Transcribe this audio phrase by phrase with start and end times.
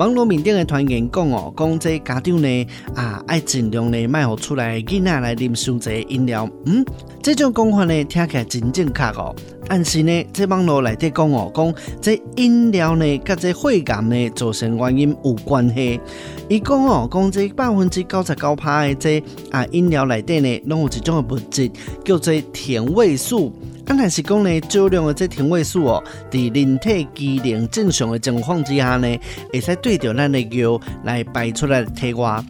[0.00, 6.48] 网络面顶的传言讲哦，讲这家长呢啊，爱尽量呢，卖好出来囡仔来啉伤济饮料。
[6.64, 6.82] 嗯，
[7.22, 9.36] 这种讲法呢，听起来真正确哦。
[9.68, 16.00] 但是呢，这网络来底讲哦，讲这饮料呢，甲这血癌呢造成原因有关系。
[16.48, 21.70] 伊讲哦，讲这百分之九十九趴的这啊饮料内底呢，拢有一种物质
[22.06, 23.52] 叫做甜味素。
[23.90, 29.18] 刚才是讲呢，少量的这甜味素哦，在人体机能正常的情况之下呢，
[29.52, 32.40] 会使对着咱的腰来排出来体外。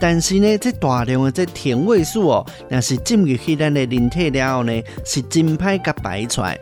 [0.00, 6.58] 但是呢，这大量的这甜味素哦，若是进入去咱的人体了后呢，是真歹甲排出来。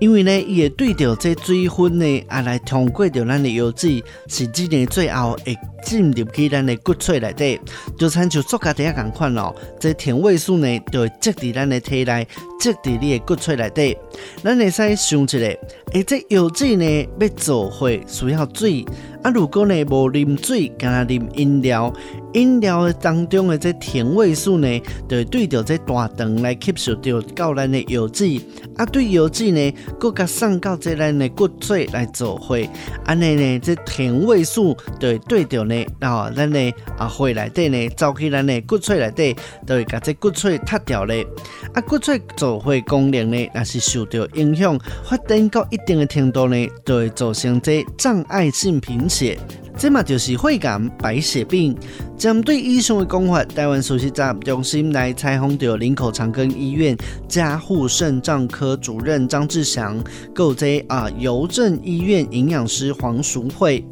[0.00, 7.60] 因为呢，伊会对着这水分呢，啊来通过着咱的油脂，是只呢最后会进入去咱的骨髓内底，
[7.98, 9.54] 就亲像作家底下共款咯。
[9.78, 12.26] 这甜味素呢，就会积伫咱的体内，
[12.58, 13.96] 积伫你的骨髓内底。
[14.42, 15.36] 咱会使想一下，
[15.92, 18.84] 诶，这油脂呢要做会需要水。
[19.22, 21.92] 啊，如果呢无啉水，干那啉饮料，
[22.32, 28.40] 饮料当中的这甜味素呢，就会对着这大肠来吸收到到咱的油脂，
[28.76, 32.58] 啊，对油脂呢，搁甲送到这咱的骨髓来做伙，
[33.04, 41.26] 安尼呢，这甜味素就会对着呢，然后，咱的啊血内底呢，走去咱的骨髓内底，就会甲这骨髓塌掉咧，
[41.74, 49.36] 啊，骨髓做伙功能呢，若是受到影响，发展到一定的程度呢，就会造成这障碍性贫血，
[49.76, 51.76] 这嘛就是血癌白血病。
[52.16, 59.98] 针对医生的讲法，台湾首席站中心来采访到林口长庚医院加护肾脏科主任张志祥，
[60.34, 63.84] 购在啊邮政医院营养师黄淑慧。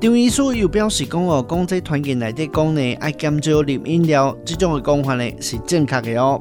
[0.00, 6.40] 张医师又表示讲哦，讲这团建内底讲呢，爱减少啉饮料，这种的讲法呢是正确的哦。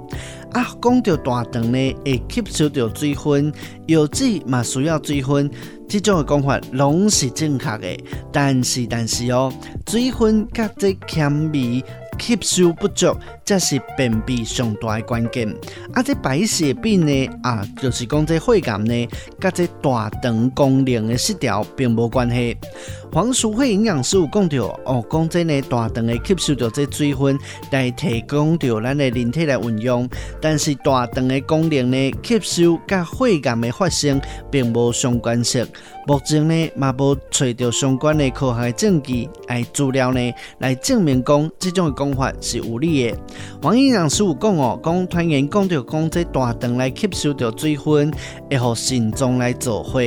[0.51, 3.53] 啊，讲到大肠呢会吸收到水分，
[3.87, 5.49] 油脂嘛需要水分。
[5.87, 7.97] 这种的讲法拢是正确的，
[8.33, 9.53] 但是但是哦，
[9.87, 11.83] 水分甲这纤维
[12.19, 13.15] 吸收不足，
[13.45, 15.49] 这是便秘上大的关键。
[15.93, 19.07] 啊，这白血病呢，啊，就是讲这血癌呢，
[19.39, 22.57] 甲这大肠功能的失调并无关系。
[23.11, 27.37] 黄淑慧营养师有讲到哦，讲真呢，大肠的吸收到这水分
[27.71, 30.09] 来提供到咱的人体来运用，
[30.41, 35.67] 但是大肠的功能呢，吸收甲血癌的发生并无相关性。
[36.05, 43.17] 目前呢，嘛无找到相关的科学证据来资料呢，来证明讲这种的讲法是有理的。
[43.61, 48.11] 黄营养师有讲哦，讲团员讲到讲这大肠来吸收着水分，
[48.49, 50.01] 会互肾脏来做伙。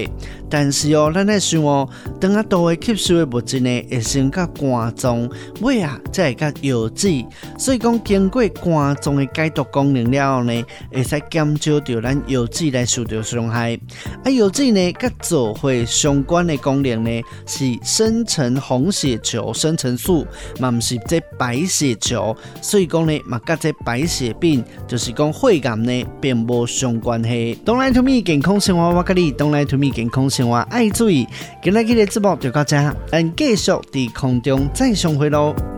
[0.48, 1.88] 但是哦，咱来想哦，
[2.20, 5.28] 肠啊多的吸收的物质呢，会先甲肝脏，
[5.60, 7.24] 尾啊再甲油脂，
[7.58, 13.78] 所以讲经过肝脏的解毒功能了后呢，会使减少掉咱油脂来受到伤害。
[14.24, 20.24] 啊，油脂呢，甲做伙相关的功能呢，是生成红血球生成素，
[20.60, 27.58] 嘛毋是这白血球，所以讲呢，嘛甲这白血病，就是讲血癌呢，并无相关系。
[27.64, 30.26] Don't lie to me，健康生活我跟你，Don't lie to me，健康。
[30.28, 31.26] 生活爱注意，
[31.62, 32.76] 今日的节目就到这，
[33.06, 35.75] 咱继续伫空中再相会喽。